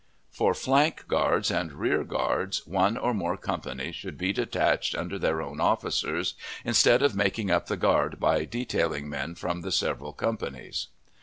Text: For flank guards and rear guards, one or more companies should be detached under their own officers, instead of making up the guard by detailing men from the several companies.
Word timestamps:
For 0.31 0.55
flank 0.55 1.07
guards 1.07 1.51
and 1.51 1.73
rear 1.73 2.03
guards, 2.03 2.65
one 2.65 2.97
or 2.97 3.13
more 3.13 3.37
companies 3.37 3.93
should 3.93 4.17
be 4.17 4.33
detached 4.33 4.95
under 4.95 5.19
their 5.19 5.43
own 5.43 5.59
officers, 5.59 6.33
instead 6.65 7.03
of 7.03 7.15
making 7.15 7.51
up 7.51 7.67
the 7.67 7.77
guard 7.77 8.19
by 8.19 8.45
detailing 8.45 9.07
men 9.07 9.35
from 9.35 9.61
the 9.61 9.71
several 9.71 10.13
companies. 10.13 10.87